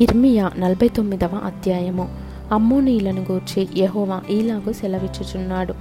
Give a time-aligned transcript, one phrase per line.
[0.00, 2.08] ఇర్మియా నలభై తొమ్మిదవ అధ్యాయము.
[2.52, 5.74] అమ్మోనీయులను గూర్చి యహోవా ఈలాగు సెలవిచ్చుచున్నాడు.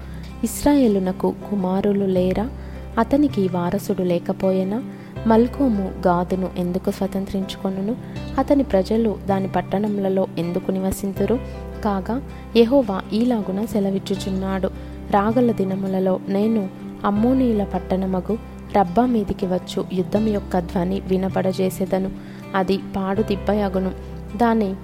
[0.43, 2.50] ఇస్రాయేలునకు కుమారులు లేరా?
[2.98, 4.83] అతనికి వారసుడు లేకపోయేనా?
[5.27, 7.95] మల్కోము గాదును ఎందుకు స్వతంత్రించుకొనును?
[8.38, 11.39] అతని ప్రజలు దాని పట్టణములలో ఎందుకు నివసింతురు?
[11.86, 12.21] కాగా
[12.57, 14.68] యహోవా ఈలాగున సెలవిచ్చుచున్నాడు.
[15.11, 16.70] రాగల దినములలో నేను
[17.05, 18.38] అమ్మోనీయుల పట్టణమగు
[18.77, 22.36] రబ్బా మీదికి వచ్చు యుద్ధం యొక్క ధ్వని వినపడజేసేదను.
[22.55, 23.91] అది పాడు దిబ్బయగును
[24.38, 24.75] దాని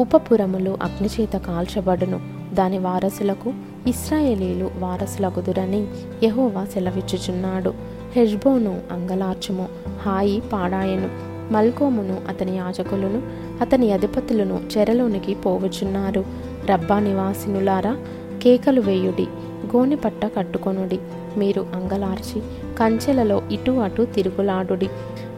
[0.00, 2.20] ఉపపురములు అగ్నిచేత కాల్చబడును.
[2.54, 3.52] దాని వారసులకు
[3.86, 5.86] ఇస్రాయేలీలు వారసులగుదురని
[6.22, 7.74] యహోవా సెలవిచ్చుచున్నాడు.
[8.12, 9.68] హెజ్బోను అంగలార్చుము.
[10.06, 11.36] హాయి పాడాయను.
[11.52, 13.22] మల్కోమును అతని యాజకులను
[13.60, 16.24] అతని అధిపతులను చెరలోనికి పోవచున్నారు.
[16.70, 17.96] రబ్బా నివాసినులారా
[18.42, 19.26] కేకలు వేయుడి.
[19.74, 20.98] గోనెపట్ట కట్టుకొనుడి.
[21.36, 22.42] మీరు అంగలార్చి
[22.78, 24.88] కంచెలలో ఇటు అటు తిరుగులాడుడి.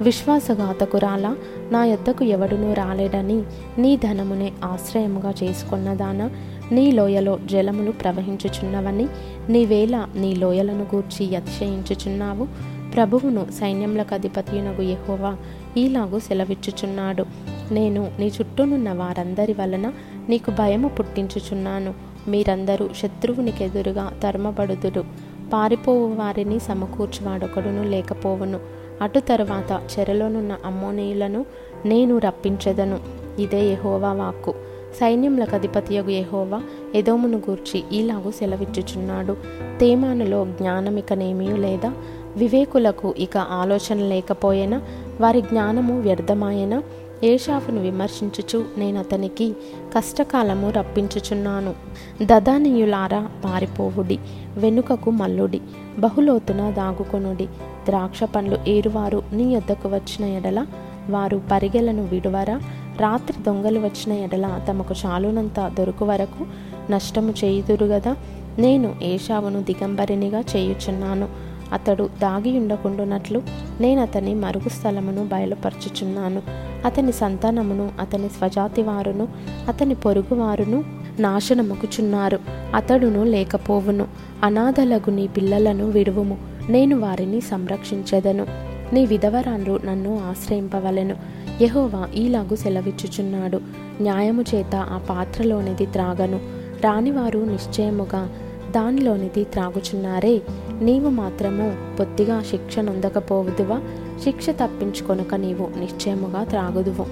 [0.00, 1.36] విశ్వాసఘాతకురాలా
[1.70, 3.42] నా యొద్దకు ఎవడునూ రాలేడని
[3.78, 6.30] నీ ధనమునే ఆశ్రయముగా చేసుకున్నదానా
[6.72, 9.08] నీ లోయలో జలములు ప్రవహించుచున్నవని
[9.48, 12.46] నీవేళ నీ లోయలను గూర్చి అతిశయించుచున్నావు.
[12.94, 15.36] ప్రభువును సైన్యములకు అధిపతియునగు యెహోవా
[15.76, 17.24] ఈలాగు సెలవిచ్చుచున్నాడు.
[17.70, 19.92] నేను నీ చుట్టూనున్న వారందరి వలన
[20.28, 22.07] నీకు భయము పుట్టించుచున్నాను.
[22.28, 25.04] మీరందరూ శత్రువునికెదురుగా ధర్మబడుదురు.
[25.52, 28.60] పారిపోవు వారిని సమకూర్చువాడొకడును లేకపోవును.
[29.02, 31.46] అటు తరువాత చెరలోనున్న అమ్మోనీయులను
[31.86, 32.98] నేను రప్పించెదను.
[33.38, 34.54] ఇదే యహోవా వాక్కు.
[35.00, 36.62] సైన్యములకు అధిపతియగు యహోవా
[36.94, 39.36] ఎదోమును గూర్చి ఈలాగు సెలవిచ్చుచున్నాడు.
[39.80, 41.92] తేమానులో జ్ఞానమికనేమీ లేదా?
[42.36, 44.82] వివేకులకు ఇక ఆలోచన లేకపోయినా?
[45.20, 46.82] వారి జ్ఞానము వ్యర్థమాయనా?
[47.24, 49.52] ఏషావును విమర్శించుచు నేను అతనికి
[49.96, 51.74] కష్టకాలము రప్పించుచున్నాను.
[52.22, 54.18] దదానీయులారా పారిపోవుడి
[54.56, 55.60] వెనుకకు మల్లుడి
[55.98, 57.46] బహులోతున దాగుకొనుడి
[57.86, 60.66] ద్రాక్ష పండ్లు ఏరువారు నీ యొద్దకు వచ్చిన ఎడల
[61.10, 62.60] వారు పరిగెలను విడువరా
[63.00, 66.46] రాత్రి దొంగలు వచ్చిన ఎడల తమకు చాలునంత దొరుకు వరకు
[66.92, 68.16] నష్టము చేయుదురు గదా
[68.58, 71.28] నేను ఏషావును దిగంబరినిగా చేయుచున్నాను.
[71.72, 73.42] అతడు దాగి ఉండకుండునట్లు
[73.80, 76.67] నేను అతని మరుగు స్థలమును బయలుపరచుచున్నాను.
[76.84, 79.28] అతని సంతానమును అతని స్వజాతి వారును
[79.68, 80.84] అతని పొరుగువారును
[81.20, 82.38] నాశనముకుచున్నారు.
[82.74, 84.06] అతడును లేకపోవును.
[84.42, 86.38] అనాథలగు నీ పిల్లలను విడువుము.
[86.68, 88.46] నేను వారిని సంరక్షించెదను.
[88.92, 91.16] నీ విధవరాన్లు నన్ను ఆశ్రయింపవలెను.
[91.62, 93.60] యహోవా ఈలాగు సెలవిచ్చుచున్నాడు.
[94.00, 96.40] న్యాయము చేత ఆ పాత్రలోనిది త్రాగను.
[96.84, 98.30] రానివారు నిశ్చయముగా
[98.70, 100.42] దానిలోనిది త్రాగుచున్నారే.
[100.80, 103.80] నీవు మాత్రము పొత్తిగా శిక్ష నొందకపోవుదువా?
[104.24, 107.06] శిక్ష తప్పించుకొనక నీవు నిశ్చయముగా త్రాగుదువు.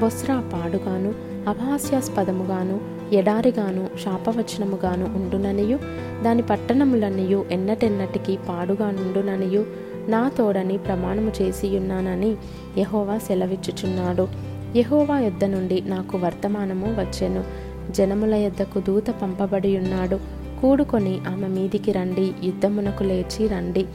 [0.00, 1.14] బొస్రా పాడుగాను
[1.48, 2.80] అభాస్యాస్పదముగాను
[3.12, 5.78] ఎడారిగాను శాపవచనముగాను ఉండుననియు
[6.22, 9.66] దాని పట్టణములనియు ఎన్నటెన్నటికి పాడుగా నుండుననియు
[10.08, 12.36] నా తోడని ప్రమాణము చేసియున్నానని
[12.78, 14.28] యహోవా సెలవిచ్చుచున్నాడు.
[14.76, 17.44] యహోవా యొద్ద నుండి నాకు వర్తమానము వచ్చెను.
[17.92, 20.16] జనముల యొద్దకు దూత పంపబడి ఉన్నాడు
[20.60, 23.86] కూడుకొని ఆమె మీదికి రండి యుద్ధమునకు లేచి రండి.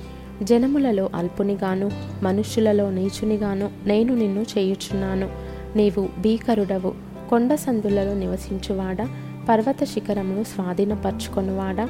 [0.44, 1.92] జనములలో అల్పునిగాను
[2.24, 5.30] మనుష్యులలో నీచునిగాను నేను నిన్ను చేయుచున్నాను.
[5.76, 6.94] నీవు భీకరుడవు
[7.30, 9.10] కొండ సందులలో నివసించువాడా
[9.50, 11.90] పర్వత శిఖరమును స్వాధీనపరచుకొనువాడా?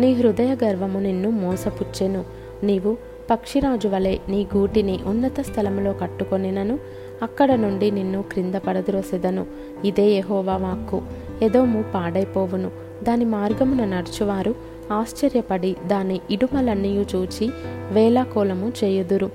[0.00, 2.24] నీ హృదయ గర్వము నిన్ను మోసపుచ్చెను.
[2.62, 2.96] నీవు
[3.30, 6.78] పక్షిరాజు వలె నీ గూటిని ఉన్నత స్థలములో కట్టుకొనినను.
[7.22, 9.46] అక్కడ నుండి నిన్ను క్రింద పడద్రోసెదను.
[9.84, 11.02] ఇదే యహోవా వాక్కు.
[11.42, 12.70] ఎదోము పాడైపోవును.
[13.02, 17.50] దాని మార్గమున నడుచువారు ఆశ్చర్యపడి దాని ఇడుమలన్నీయు చూచి
[17.90, 19.30] వేలాకోలము చేయుదురు.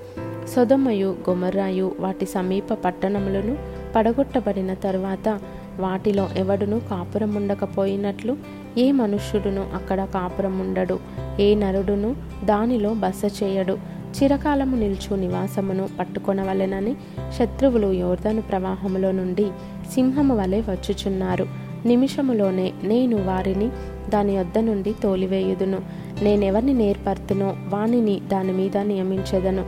[0.56, 3.56] సొదమయు గొమర్రాయు వాటి సమీప పట్టణములను
[3.96, 5.40] పడగొట్టబడిన తరువాత
[5.78, 8.36] వాటిలో ఎవడును కాపురముండకపోయినట్లు
[8.78, 10.98] ఏ మనుష్యుడును అక్కడ కాపురముండడు.
[11.40, 13.78] ఏ నరుడును దానిలో బస చేయడు.
[14.22, 16.96] చిరకాలము నిల్చు నివాసమును పట్టుకొనవలెనని
[17.38, 19.50] శత్రువులు యోర్ధను ప్రవాహములో నుండి
[19.94, 21.67] సింహము వలె వచ్చుచున్నారు.
[21.86, 23.68] నిమిషములోనే నేను వారిని
[24.10, 25.78] దాని వద్ద నుండి తోలివేయుదును.
[26.22, 29.64] నేనెవరిని నేర్పర్తునో వానిని దాని మీద నియమించెదను.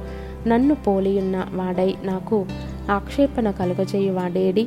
[0.48, 2.46] నన్ను పోలియున్న వాడై నాకు
[2.90, 4.66] ఆక్షేపణ కలుగజేయు వాడేడి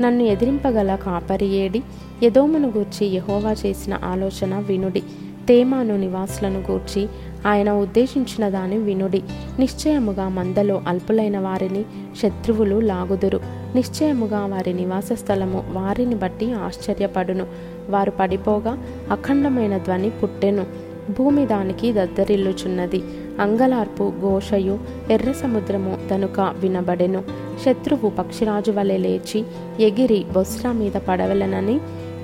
[0.00, 1.82] నన్ను ఎదిరింపగల కాపరి ఏడి
[2.22, 5.02] యదోమును గూర్చి యహోవా చేసిన ఆలోచన వినుడి.
[5.48, 7.08] తేమాను నివాసులను గూర్చి
[7.46, 9.22] ఆయన ఉద్దేశించిన దాని వినుడి.
[9.58, 11.84] నిశ్చయముగా మందలో అల్పులైన వారిని
[12.22, 13.40] శత్రువులు లాగుదురు.
[13.74, 17.46] నిశ్చయముగా వారి నివాస స్థలము వారిని బట్టి ఆశ్చర్యపడును.
[17.90, 18.78] వారు పడిపోగా
[19.10, 20.90] అఖండమైన ధ్వని పుట్టెను.
[21.18, 23.02] భూమి దానికి దద్దరిల్లుచున్నది.
[23.40, 24.78] అంగలార్పు ఘోషయు
[25.10, 27.24] ఎర్ర సముద్రము తనుక వినబడెను.
[27.64, 29.44] శత్రువు పక్షిరాజు వలె లేచి
[29.80, 31.80] ఎగిరి బొస్రా మీద పడవలనని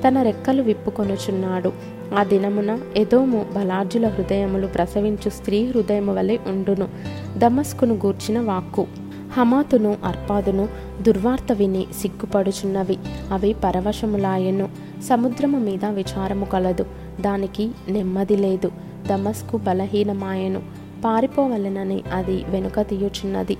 [0.08, 1.72] తన రెక్కలు విప్పుకొనుచున్నాడు.
[2.18, 6.88] ఆ దినమున ఎదోము బలార్జుల హృదయములు ప్రసవించు స్త్రీ హృదయము వలె ఉండును.
[7.38, 8.86] దమస్కును గూర్చిన వాక్కు.
[9.36, 10.68] హమాతును అర్పాదును
[11.02, 12.98] దుర్వార్త విని సిగ్గుపడుచున్నవి.
[13.30, 14.68] అవి పరవశములాయను.
[15.02, 16.86] సముద్రము మీద విచారము కలదు.
[17.20, 18.72] దానికి నెమ్మది లేదు.
[19.06, 20.62] దమస్కు బలహీనమాయను.
[21.04, 23.56] పారిపోవలెనని అది వెనుక తీయుచున్నది.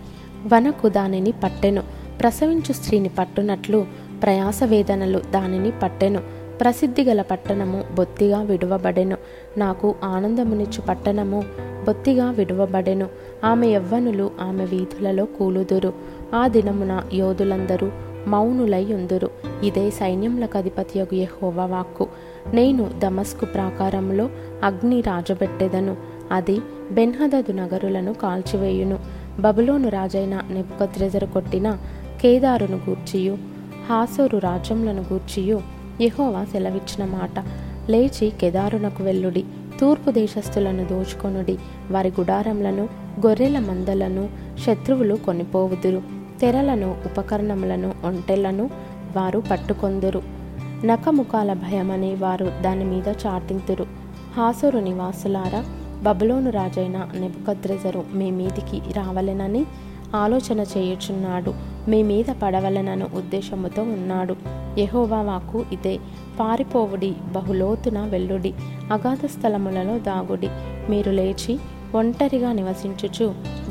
[0.53, 1.83] వనకు దానిని పట్టెను.
[2.21, 3.87] ప్రసవించు స్త్రీని పట్టునట్లు
[4.23, 6.21] ప్రయాస వేదనలు దానిని పట్టెను.
[6.61, 9.17] ప్రసిద్ధి గల పట్టణము బొత్తిగా విడువబడెను.
[9.59, 11.45] నాకు ఆనందమునిచ్చు పట్టణము
[11.87, 13.07] బొత్తిగా విడువబడెను.
[13.45, 15.93] ఆమె యవ్వనులు ఆమె వీధులలో కూలుదురు.
[16.35, 17.91] ఆ దినమున యోధులందరూ
[18.27, 19.31] మౌనులై ఉందురు.
[19.63, 22.07] ఇదే సైన్యములకు అధిపతియగు యెహోవా వాక్కు.
[22.55, 24.31] నేను దమస్కు ప్రాకారంలో
[24.63, 25.97] అగ్ని రాజబెట్టెదను.
[26.33, 26.61] అది
[26.93, 28.99] బెన్హదదు నగరులను కాల్చివేయును.
[29.41, 31.79] బబులోను రాజైన నెప్పుకద్రెజరు కొట్టిన
[32.23, 33.39] కేదారును గూర్చియు
[33.89, 37.45] హాసోరు రాజ్యములను గూర్చియు యహోవా సెలవిచ్చిన మాట.
[37.91, 39.45] లేచి కెదారునకు వెల్లుడి
[39.81, 41.59] తూర్పు దేశస్థులను దోచుకొనుడి.
[41.91, 42.89] వారి గుడారములను
[43.27, 44.29] గొర్రెల మందలను
[44.67, 46.03] శత్రువులు కొనిపోవుదురు.
[46.41, 48.71] తెరలను ఉపకరణములను ఒంటెలను
[49.17, 50.23] వారు పట్టుకొందురు.
[50.85, 53.87] నకముఖాల భయమని వారు దాని మీద చాటింతురు.
[54.37, 55.65] హాసోరు నివాసులారా
[56.03, 59.67] బబులోను రాజైన నెబుకద్రెజరు మీ మీదికి రావలెనని
[60.15, 61.55] ఆలోచన చేయుచున్నాడు.
[61.89, 64.37] మీ మీద పడవలనను ఉద్దేశముతో ఉన్నాడు.
[64.79, 65.99] యహోవా వాకు ఇదే.
[66.41, 68.55] పారిపోవుడి బహులోతున వెల్లుడి
[68.93, 70.49] అగాధ స్థలములలో దాగుడి.
[70.91, 71.59] మీరు లేచి
[71.95, 73.27] ఒంటరిగా నివసించుచు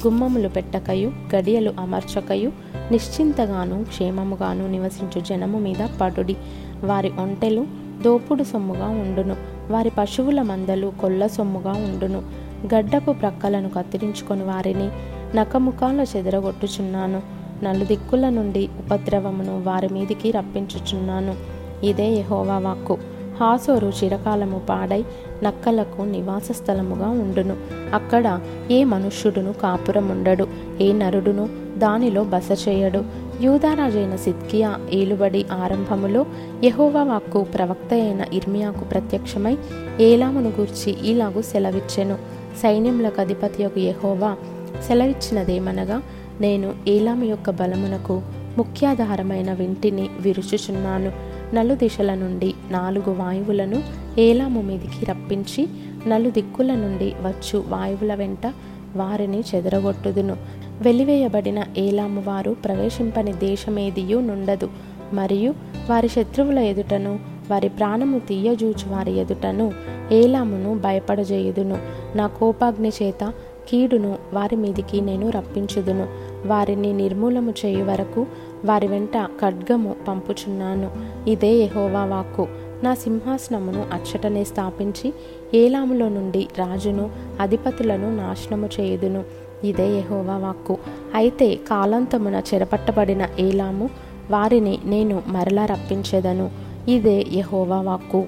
[0.07, 2.51] గుమ్మములు పెట్టకయు గడియలు అమర్చకయు
[2.91, 6.35] నిశ్చింతగాను క్షేమముగాను నివసించు జనము మీద పడుడి.
[6.83, 7.65] వారి ఒంటెలు
[8.03, 9.35] దోపుడు సొమ్ముగా ఉండును.
[9.71, 12.23] వారి పశువుల మందలు కొల్ల సొమ్ముగా ఉండును.
[12.75, 14.89] గడ్డపు ప్రక్కలను కత్తిరించుకొని వారిని
[15.35, 17.21] నకముఖాలు చెదరగొట్టుచున్నాను.
[17.63, 21.35] నలుదిక్కుల నుండి ఉపద్రవమును వారి మీదికి రప్పించుచున్నాను.
[21.85, 22.97] ఇదే యహోవా వాక్కు.
[23.39, 25.05] హాసోరు చిరకాలము పాడై
[25.43, 27.57] నక్కలకు నివాస స్థలముగా ఉండును.
[27.93, 28.39] అక్కడ
[28.71, 30.47] ఏ మనుష్యుడును కాపురముండడు.
[30.81, 33.03] ఏ నరుడును దానిలో బస చేయడు.
[33.41, 36.25] యూదారాజైన సిద్కియా ఏలుబడి ఆరంభములో
[36.63, 39.57] యహోవా వాక్కు ప్రవక్త అయిన ఇర్మియాకు ప్రత్యక్షమై
[39.99, 42.17] ఏలామును గూర్చి ఇలాగు సెలవిచ్చెను.
[42.61, 44.35] సైన్యములకు అధిపతి యొక్క యహోవా
[44.87, 46.01] సెలవిచ్చినదేమనగా
[46.41, 48.21] నేను ఏలాము యొక్క బలమునకు
[48.57, 51.11] ముఖ్యాధారమైన వింటిని విరుచుచున్నాను.
[51.55, 53.83] నలు దిశల నుండి నాలుగు వాయువులను
[54.19, 55.67] ఏలాము మీదికి రప్పించి
[56.07, 58.53] నలు దిక్కుల నుండి వచ్చు వాయువుల వెంట
[58.95, 60.37] వారిని చెదరగొట్టుదును.
[60.81, 64.69] వెలివేయబడిన ఏలాము వారు ప్రవేశింపని దేశమేదియూ నుండదు.
[65.13, 65.53] మరియు
[65.89, 67.19] వారి శత్రువుల ఎదుటను
[67.51, 69.71] వారి ప్రాణము తీయజూచు వారి ఎదుటను
[70.11, 71.77] ఏలామును భయపడజేయుదును.
[72.15, 73.33] నా కోపాగ్ని చేత
[73.69, 76.07] కీడును వారి మీదికి నేను రప్పించుదును.
[76.45, 78.25] వారిని నిర్మూలము చేయు వరకు
[78.65, 80.91] వారి వెంట ఖడ్గము పంపుచున్నాను.
[81.29, 82.47] ఇదే యహోవా వాక్కు.
[82.83, 85.13] నా సింహాసనమును అచ్చటనే స్థాపించి
[85.53, 87.09] ఏలాములో నుండి రాజును
[87.39, 89.23] అధిపతులను నాశనము చేయుదును.
[89.63, 90.77] ఇదే యహోవా వాక్కు.
[91.15, 93.89] అయితే కాలాంతమున చెరపట్టబడిన ఏలాము
[94.31, 96.49] వారిని నేను మరలా రప్పించేదను.
[96.87, 98.25] ఇదే యహోవా వాక్కు.